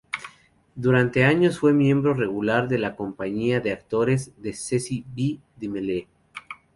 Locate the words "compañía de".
2.95-3.71